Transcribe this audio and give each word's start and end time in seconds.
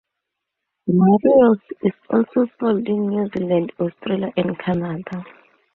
"Warriors" 0.87 1.59
is 1.83 1.93
also 2.09 2.47
sold 2.59 2.87
in 2.89 3.05
New 3.05 3.29
Zealand, 3.37 3.71
Australia, 3.79 4.33
and 4.35 4.57
Canada. 4.57 5.23